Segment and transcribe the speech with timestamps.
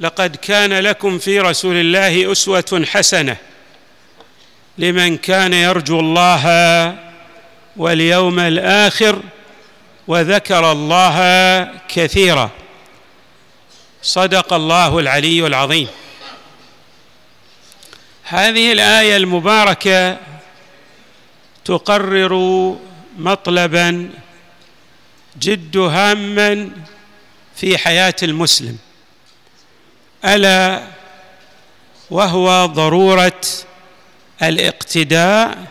[0.00, 3.36] لقد كان لكم في رسول الله أسوة حسنة
[4.78, 6.44] لمن كان يرجو الله
[7.76, 9.22] واليوم الآخر
[10.08, 11.18] وذكر الله
[11.88, 12.50] كثيرا.
[14.02, 15.88] صدق الله العلي العظيم.
[18.24, 20.18] هذه الآية المباركة
[21.64, 22.76] تقرر
[23.18, 24.10] مطلبا
[25.38, 26.70] جد هاما
[27.56, 28.78] في حياة المسلم.
[30.26, 30.82] ألا
[32.10, 33.40] وهو ضرورة
[34.42, 35.64] الاقتداء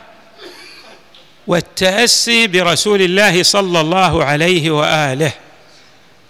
[1.47, 5.33] والتأسي برسول الله صلى الله عليه وآله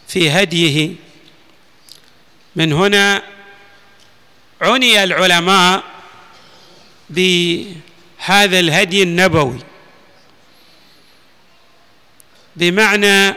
[0.07, 0.95] في هديه.
[2.55, 3.21] من هنا
[4.61, 5.83] عني العلماء
[7.09, 9.59] بهذا الهدي النبوي
[12.55, 13.35] بمعنى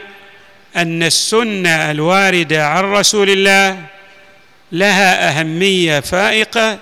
[0.76, 3.86] أن السنة الواردة عن رسول الله
[4.72, 6.78] لها أهمية فائقة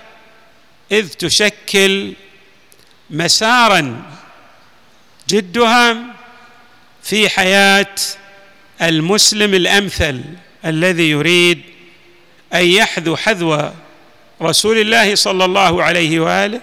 [0.91, 2.13] إذ تشكل
[3.09, 4.03] مسارا
[5.29, 5.97] جدها
[7.03, 7.95] في حياة
[8.81, 10.23] المسلم الأمثل
[10.65, 11.61] الذي يريد
[12.53, 13.71] أن يحذو حذو
[14.41, 16.61] رسول الله صلى الله عليه وآله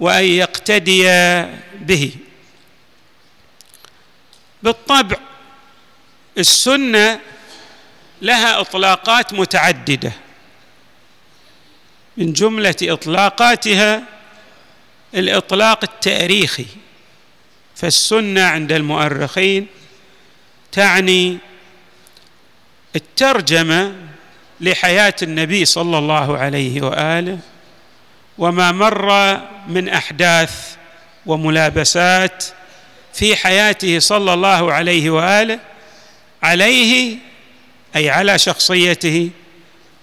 [0.00, 1.02] وأن يقتدي
[1.80, 2.10] به.
[4.62, 5.16] بالطبع
[6.38, 7.20] السنة
[8.22, 10.12] لها إطلاقات متعددة.
[12.16, 14.02] من جملة إطلاقاتها
[15.14, 16.66] الإطلاق التاريخي
[17.76, 19.66] فالسنة عند المؤرخين
[20.72, 21.38] تعني
[22.96, 23.94] الترجمة
[24.60, 27.38] لحياة النبي صلى الله عليه وآله
[28.38, 30.76] وما مر من أحداث
[31.26, 32.44] وملابسات
[33.14, 35.58] في حياته صلى الله عليه وآله
[36.42, 37.16] عليه
[37.96, 39.30] أي على شخصيته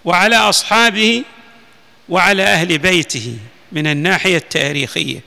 [0.06, 1.24] وعلى أصحابه
[2.10, 3.38] وعلى أهل بيته
[3.72, 5.20] من الناحية التاريخية.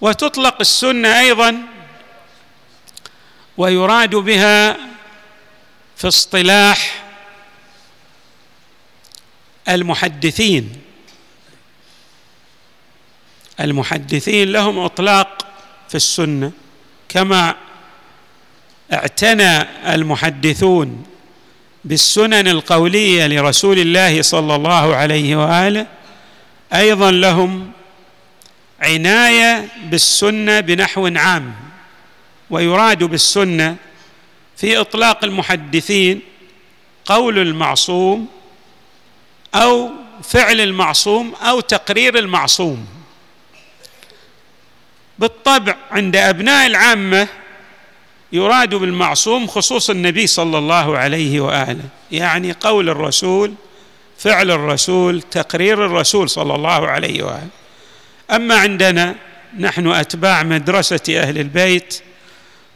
[0.00, 1.56] وتطلق السنة أيضا
[3.56, 4.76] ويراد بها
[5.96, 7.04] في اصطلاح
[9.68, 10.82] المحدثين.
[13.60, 15.46] المحدثين لهم إطلاق
[15.88, 16.52] في السنة
[17.08, 17.56] كما
[18.92, 19.62] اعتنى
[19.94, 21.06] المحدثون
[21.84, 25.86] بالسنن القولية لرسول الله صلى الله عليه وآله
[26.74, 27.72] أيضا لهم
[28.80, 31.54] عناية بالسنة بنحو عام
[32.50, 33.76] ويراد بالسنة
[34.56, 36.20] في إطلاق المحدثين
[37.04, 38.28] قول المعصوم
[39.54, 39.90] أو
[40.22, 42.86] فعل المعصوم أو تقرير المعصوم.
[45.18, 47.28] بالطبع عند أبناء العامة
[48.32, 53.54] يراد بالمعصوم خصوص النبي صلى الله عليه وآله يعني قول الرسول
[54.18, 57.48] فعل الرسول تقرير الرسول صلى الله عليه وآله.
[58.30, 59.14] أما عندنا
[59.58, 62.02] نحن أتباع مدرسة أهل البيت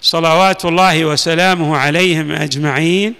[0.02, 3.14] صلوات الله وسلامه عليهم أجمعين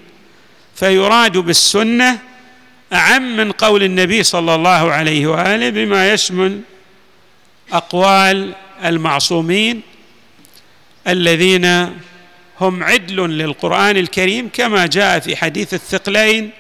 [0.74, 2.18] فيراد بالسنة
[2.92, 6.60] أعم من قول النبي صلى الله عليه وآله بما يشمل
[7.72, 9.80] أقوال المعصومين
[11.08, 11.90] الذين
[12.60, 16.50] هم عدل للقرآن الكريم كما جاء في حديث الثقلين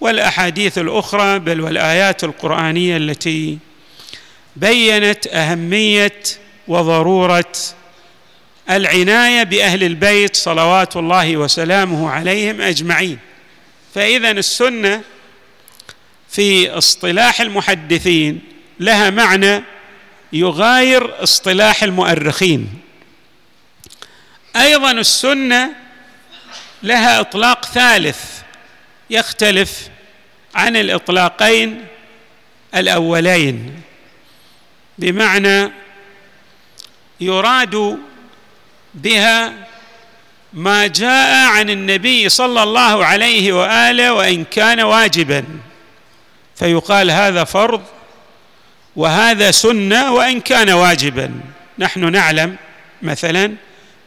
[0.00, 3.58] والأحاديث الأخرى بل والآيات القرآنية التي
[4.56, 6.20] بينت أهمية
[6.68, 7.52] وضرورة
[8.70, 13.18] العناية بأهل البيت صلوات الله وسلامه عليهم أجمعين.
[13.94, 15.02] فاذا السنة
[16.30, 18.40] في اصطلاح المحدثين
[18.80, 19.62] لها معنى
[20.32, 22.68] يغاير اصطلاح المؤرخين.
[24.62, 25.70] أيضا السنة
[26.82, 28.42] لها إطلاق ثالث
[29.10, 29.88] يختلف
[30.54, 31.86] عن الإطلاقين
[32.74, 33.82] الأولين.
[34.98, 35.72] بمعنى
[37.20, 37.98] يراد
[38.94, 39.52] بها
[40.52, 45.44] ما جاء عن النبي صلى الله عليه وآله وإن كان واجبا.
[46.56, 47.82] فيقال هذا فرض
[48.96, 51.40] وهذا سنة وإن كان واجبا.
[51.78, 52.56] نحن نعلم
[53.02, 53.54] مثلا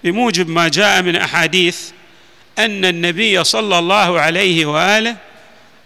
[0.04, 1.80] بموجب ما جاء من أحاديث
[2.60, 5.16] أن النبي صلى الله عليه وآله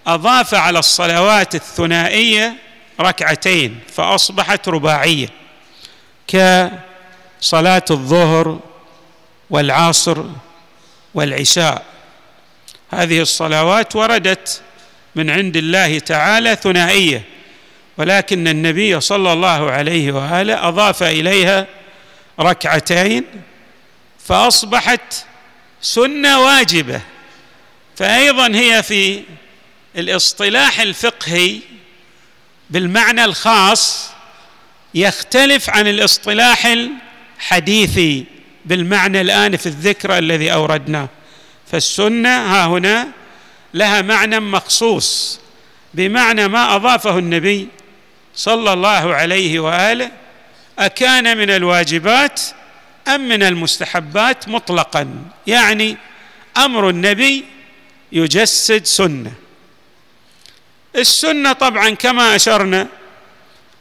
[0.07, 2.56] أضاف على الصلوات الثنائية
[3.01, 5.29] ركعتين فأصبحت رباعية
[6.27, 8.59] كصلاة الظهر
[9.50, 10.23] والعصر
[11.13, 11.83] والعشاء.
[12.91, 14.62] هذه الصلوات وردت
[15.15, 17.21] من عند الله تعالى ثنائية
[17.97, 21.67] ولكن النبي صلى الله عليه وآله أضاف إليها
[22.39, 23.23] ركعتين
[24.27, 25.25] فأصبحت
[25.81, 27.01] سنة واجبة.
[27.95, 29.24] فايضا هي في
[29.95, 31.60] الاصطلاح الفقهي
[32.69, 34.10] بالمعنى الخاص
[34.94, 38.25] يختلف عن الاصطلاح الحديثي
[38.66, 41.10] بالمعنى الآن في الذكر الذي أوردناه.
[41.72, 43.07] فالسنة ها هنا
[43.74, 45.39] لها معنى مخصوص
[45.94, 47.68] بمعنى ما أضافه النبي
[48.36, 50.12] صلى الله عليه وآله
[50.80, 52.42] أكان من الواجبات
[53.07, 55.07] أم من المستحبات مطلقا.
[55.48, 55.98] يعني
[56.57, 57.46] أمر النبي
[58.12, 59.31] يجسد سنة.
[60.96, 62.88] السنة طبعا كما أشرنا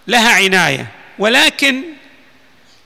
[0.07, 0.87] لها عناية
[1.19, 1.83] ولكن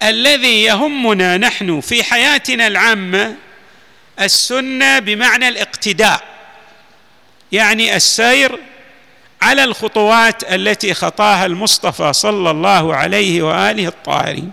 [0.03, 3.35] الذي يهمنا نحن في حياتنا العامة
[4.21, 6.25] السنة بمعنى الاقتداء
[7.53, 8.59] يعني السير
[9.43, 14.51] على الخطوات التي خطاها المصطفى صلى الله عليه وآله الطاهرين.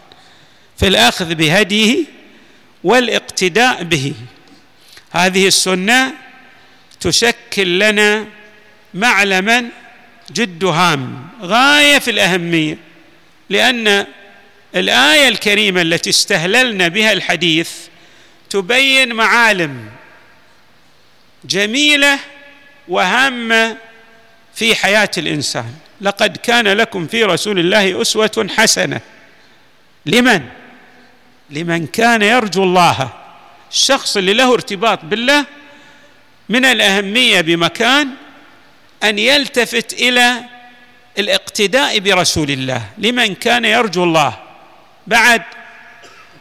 [0.77, 2.03] في الآخذ بهديه
[2.83, 4.13] والاقتداء به.
[5.11, 6.13] هذه السنة
[6.99, 8.25] تشكل لنا
[8.93, 9.65] معلما
[10.31, 12.77] جد هام غاية في الأهمية
[13.49, 14.07] لأن
[14.75, 17.71] الآية الكريمة التي استهللنا بها الحديث
[18.49, 19.89] تبين معالم
[21.45, 22.19] جميلة
[22.87, 23.77] وهامة
[24.55, 25.73] في حياة الإنسان.
[26.01, 29.01] لقد كان لكم في رسول الله أسوة حسنة.
[30.05, 30.41] لمن؟
[31.49, 33.09] لمن كان يرجو الله.
[33.71, 35.45] الشخص اللي له ارتباط بالله
[36.49, 38.09] من الأهمية بمكان
[39.03, 40.33] أن يلتفت إلى
[41.19, 42.81] الاقتداء برسول الله.
[42.97, 44.37] لمن كان يرجو الله.
[45.07, 45.41] بعد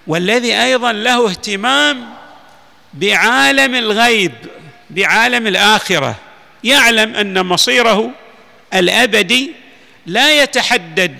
[0.07, 2.15] والذي أيضا له اهتمام
[2.95, 4.33] بعالم الغيب
[4.91, 6.17] بعالم الآخرة.
[6.65, 8.11] يعلم أن مصيره
[8.75, 9.53] الأبدي
[10.07, 11.17] لا يتحدد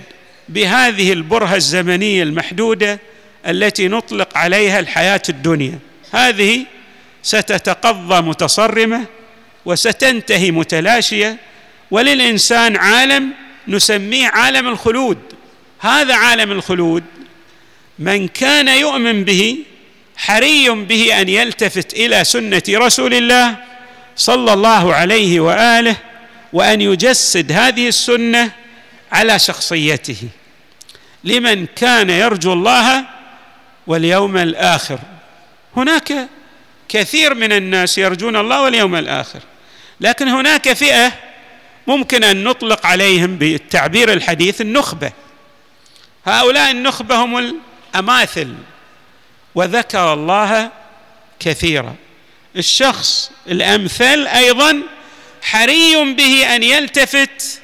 [0.49, 2.99] بهذه البرهة الزمنية المحدودة
[3.47, 5.79] التي نطلق عليها الحياة الدنيا.
[6.11, 6.65] هذه
[7.23, 9.05] ستتقضى متصرمة
[9.65, 11.37] وستنتهي متلاشية
[11.91, 13.29] وللإنسان عالم
[13.67, 15.17] نسميه عالم الخلود.
[15.79, 17.03] هذا عالم الخلود
[17.99, 19.57] من كان يؤمن به
[20.17, 23.55] حري به أن يلتفت إلى سنة رسول الله
[24.15, 25.95] صلى الله عليه وآله
[26.53, 28.51] وأن يجسد هذه السنة
[29.11, 30.17] على شخصيته.
[31.23, 33.05] لمن كان يرجو الله
[33.87, 34.99] واليوم الآخر.
[35.77, 36.27] هناك
[36.89, 39.39] كثير من الناس يرجون الله واليوم الآخر
[40.01, 41.11] لكن هناك فئة
[41.87, 45.11] ممكن أن نطلق عليهم بالتعبير الحديث النخبة.
[46.25, 47.53] هؤلاء النخبة هم
[47.95, 48.55] الأماثل
[49.55, 50.71] وذكر الله
[51.39, 51.95] كثيرا.
[52.55, 54.81] الشخص الأمثل أيضا
[55.41, 57.61] حري به أن يلتفت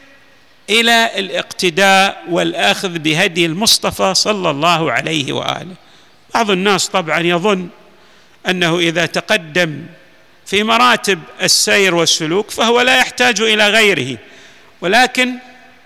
[0.70, 5.76] إلى الاقتداء والأخذ بهدي المصطفى صلى الله عليه وآله.
[6.34, 7.68] بعض الناس طبعا يظن
[8.50, 9.86] أنه إذا تقدم
[10.46, 14.18] في مراتب السير والسلوك فهو لا يحتاج إلى غيره.
[14.82, 15.34] ولكن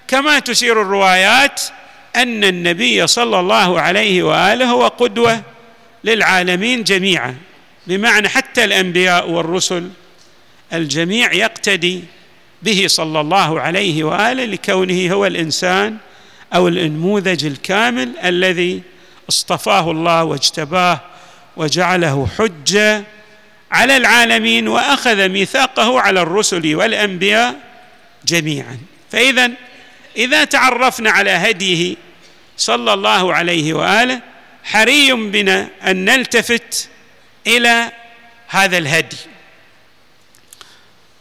[0.07, 1.61] كما تشير الروايات
[2.15, 5.41] أن النبي صلى الله عليه وآله هو قدوة
[6.03, 7.35] للعالمين جميعا
[7.87, 9.89] بمعنى حتى الأنبياء والرسل
[10.73, 12.03] الجميع يقتدي
[12.61, 15.97] به صلى الله عليه وآله لكونه هو الإنسان
[16.55, 18.81] أو الأنموذج الكامل الذي
[19.29, 21.01] اصطفاه الله واجتباه
[21.57, 23.03] وجعله حجة
[23.71, 27.55] على العالمين وأخذ ميثاقه على الرسل والأنبياء
[28.25, 28.79] جميعا.
[29.11, 29.51] فاذا
[30.17, 31.95] إذا تعرفنا على هديه
[32.57, 34.21] صلى الله عليه وآله
[34.63, 36.89] حري بنا أن نلتفت
[37.47, 37.91] إلى
[38.47, 39.17] هذا الهدي.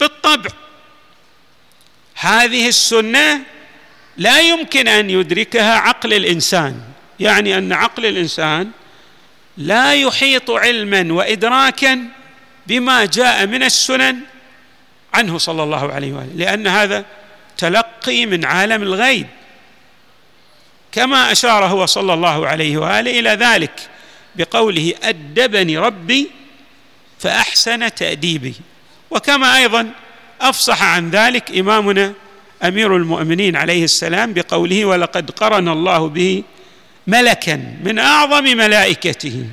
[0.00, 0.50] بالطبع
[2.14, 3.40] هذه السنة
[4.16, 6.93] لا يمكن أن يدركها عقل الإنسان.
[7.20, 8.70] يعني أن عقل الإنسان
[9.56, 12.00] لا يحيط علما وإدراكا
[12.66, 14.16] بما جاء من السنن
[15.14, 17.04] عنه صلى الله عليه وآله لأن هذا
[17.56, 19.26] تلقي من عالم الغيب.
[20.92, 23.88] كما أشار هو صلى الله عليه وآله إلى ذلك
[24.36, 26.30] بقوله أدبني ربي
[27.18, 28.54] فأحسن تأديبي.
[29.10, 29.90] وكما أيضا
[30.40, 32.12] أفصح عن ذلك إمامنا
[32.64, 36.42] أمير المؤمنين عليه السلام بقوله ولقد قرن الله به
[37.06, 39.46] ملكا من أعظم ملائكته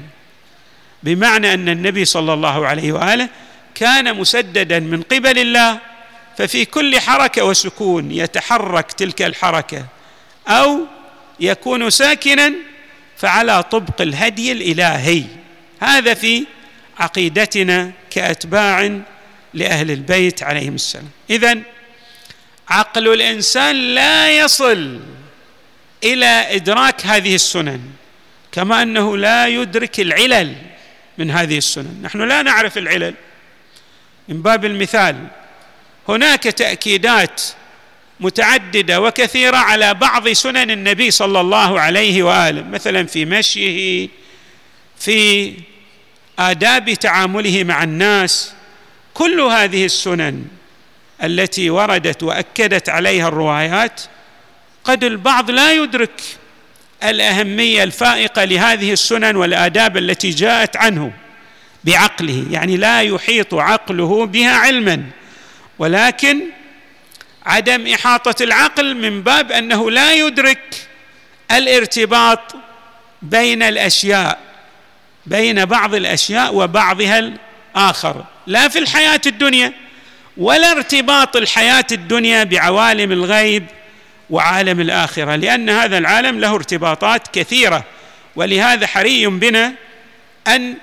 [1.04, 3.30] بمعنى أن النبي صلى الله عليه وآله
[3.76, 5.80] كان مسددا من قبل الله
[6.38, 9.86] ففي كل حركة وسكون يتحرك تلك الحركة
[10.48, 10.80] أو
[11.40, 12.54] يكون ساكنا
[13.18, 15.24] فعلى طبق الهدي الإلهي.
[15.80, 16.46] هذا في
[17.00, 19.00] عقيدتنا كأتباع
[19.54, 21.10] لأهل البيت عليهم السلام.
[21.30, 21.58] اذا
[22.70, 25.00] عقل الإنسان لا يصل
[26.04, 27.82] إلى إدراك هذه السنن
[28.52, 30.56] كما أنه لا يدرك العلل
[31.18, 32.02] من هذه السنن.
[32.04, 33.14] نحن لا نعرف العلل.
[34.30, 35.28] من باب المثال
[36.10, 37.42] هناك تأكيدات
[38.20, 44.10] متعددة وكثيرة على بعض سنن النبي صلى الله عليه وآله مثلا في مشيه
[45.00, 45.54] في
[46.40, 48.54] آداب تعامله مع الناس.
[49.14, 50.46] كل هذه السنن
[51.24, 54.02] التي وردت وأكدت عليها الروايات
[54.84, 56.22] قد البعض لا يدرك
[57.04, 61.12] الأهمية الفائقة لهذه السنن والآداب التي جاءت عنه
[61.84, 65.04] بعقله يعني لا يحيط عقله بها علما.
[65.80, 66.40] ولكن
[67.46, 70.88] عدم إحاطة العقل من باب أنه لا يدرك
[71.52, 72.56] الارتباط
[73.22, 74.40] بين الأشياء
[75.26, 78.24] بين بعض الأشياء وبعضها الآخر.
[78.48, 79.74] لا في الحياة الدنيا
[80.38, 83.66] ولا ارتباط الحياة الدنيا بعوالم الغيب
[84.32, 87.84] وعالم الآخرة لأن هذا العالم له ارتباطات كثيرة
[88.36, 89.74] ولهذا حري بنا
[90.48, 90.76] أن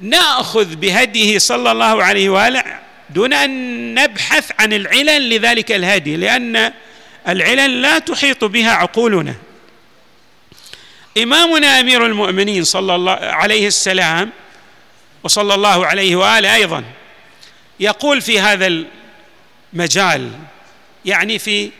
[0.00, 2.64] نأخذ بهديه صلى الله عليه وآله
[3.10, 6.72] دون أن نبحث عن العلل لذلك الهدي لأن
[7.28, 9.34] العلل لا تحيط بها عقولنا.
[11.22, 14.30] إمامنا أمير المؤمنين صلى الله عليه السلام
[15.24, 16.84] وصلى الله عليه وآله أيضا
[17.80, 18.84] يقول في هذا
[19.74, 20.30] المجال
[21.04, 21.70] يعني في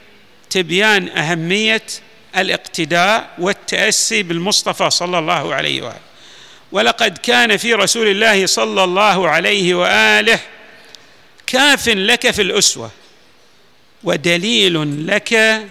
[0.53, 1.83] تبيان أهمية
[2.37, 6.01] الاقتداء والتأسي بالمصطفى صلى الله عليه وآله.
[6.73, 10.39] ولقد كان في رسول الله صلى الله عليه وآله
[11.47, 12.91] كاف لك في الأسوة
[14.05, 15.63] ودليل لك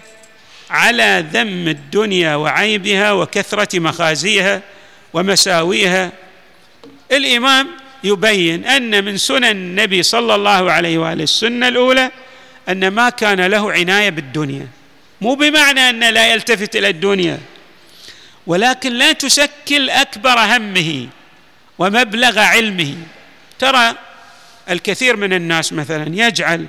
[0.70, 4.62] على ذم الدنيا وعيبها وكثرة مخازيها
[5.12, 6.12] ومساويها.
[7.12, 7.68] الإمام
[8.04, 12.10] يبين أن من سنن النبي صلى الله عليه وآله السنة الأولى
[12.68, 14.68] أن ما كان له عناية بالدنيا.
[15.20, 17.38] مو بمعنى أن لا يلتفت إلى الدنيا.
[18.46, 21.08] ولكن لا تشكل أكبر همه
[21.78, 22.96] ومبلغ علمه.
[23.58, 23.94] ترى
[24.70, 26.66] الكثير من الناس مثلا يجعل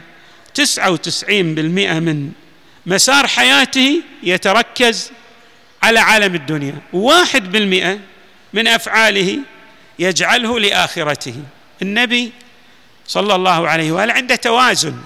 [0.54, 2.32] تسعة وتسعين بالمئة من
[2.86, 5.12] مسار حياته يتركز
[5.84, 6.76] على عالم الدنيا.
[6.94, 8.00] واحد بالمئة
[8.54, 9.38] من أفعاله
[10.00, 11.36] يجعله لآخرته.
[11.82, 12.32] النبي
[13.08, 14.98] صلى الله عليه وآله عنده توازن.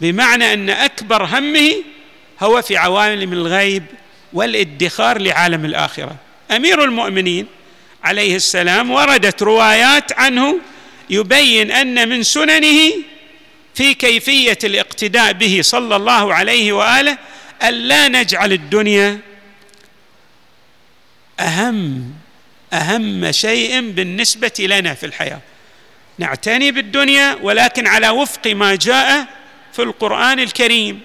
[0.00, 1.72] بمعنى أن أكبر همه
[2.40, 3.84] هو في عوالم الغيب
[4.32, 6.16] والادخار لعالم الآخرة.
[6.50, 7.46] أمير المؤمنين
[8.04, 10.58] عليه السلام وردت روايات عنه
[11.10, 12.92] يبين أن من سننه
[13.74, 17.18] في كيفية الاقتداء به صلى الله عليه وآله
[17.62, 19.18] الا نجعل الدنيا
[21.40, 22.12] أهم
[22.72, 25.40] أهم شيء بالنسبة لنا في الحياة.
[26.18, 29.26] نعتني بالدنيا ولكن على وفق ما جاء
[29.76, 31.00] في القرآن الكريم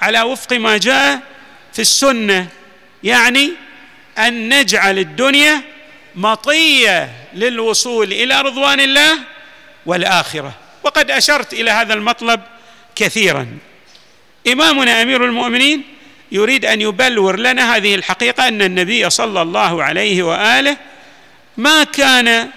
[0.00, 1.20] على وفق ما جاء
[1.72, 2.46] في السنة
[3.04, 3.52] يعني
[4.18, 5.62] أن نجعل الدنيا
[6.14, 9.18] مطية للوصول إلى رضوان الله
[9.86, 10.52] والآخرة.
[10.84, 12.40] وقد أشرت إلى هذا المطلب
[12.96, 13.46] كثيرا.
[14.52, 15.82] إمامنا أمير المؤمنين
[16.32, 20.76] يريد أن يبلور لنا هذه الحقيقة أن النبي صلى الله عليه وآله
[21.56, 22.50] ما كان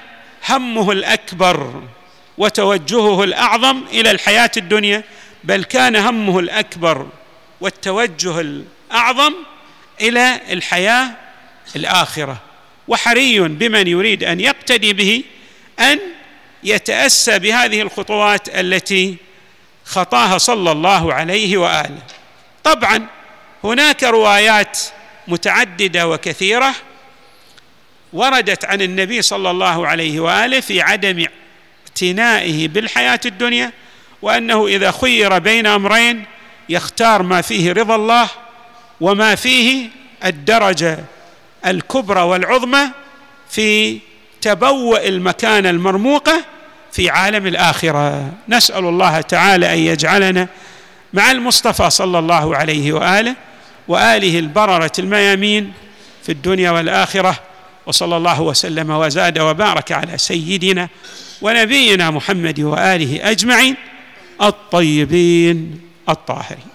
[0.49, 1.83] همه الأكبر
[2.37, 5.03] وتوجهه الأعظم إلى الحياة الدنيا
[5.47, 7.07] بل كان همه الأكبر
[7.61, 9.33] والتوجه الأعظم
[10.01, 11.09] إلى الحياة
[11.75, 12.37] الآخرة.
[12.87, 15.23] وحري بمن يريد أن يقتدي به
[15.79, 15.99] أن
[16.63, 19.15] يتأسى بهذه الخطوات التي
[19.85, 22.01] خطاها صلى الله عليه وآله.
[22.63, 23.07] طبعا
[23.63, 24.79] هناك روايات
[25.27, 26.75] متعددة وكثيرة
[28.13, 31.25] وردت عن النبي صلى الله عليه وآله في عدم
[31.87, 33.71] اعتنائه بالحياة الدنيا
[34.21, 36.25] وأنه إذا خير بين أمرين
[36.69, 38.27] يختار ما فيه رضا الله
[39.01, 39.89] وما فيه
[40.25, 40.99] الدرجة
[41.65, 42.87] الكبرى والعظمى
[43.49, 43.99] في
[44.41, 46.43] تبوأ المكانة المرموقة
[46.91, 48.31] في عالم الآخرة.
[48.49, 50.47] نسأل الله تعالى أن يجعلنا
[51.13, 53.35] مع المصطفى صلى الله عليه وآله
[53.87, 55.73] وآله البررة الميامين
[56.23, 57.39] في الدنيا والآخرة
[57.85, 60.89] وصلى الله وسلم وزاد وبارك على سيدنا
[61.41, 63.75] ونبينا محمد وآله أجمعين.
[64.41, 66.63] الطيبين الطاهرين.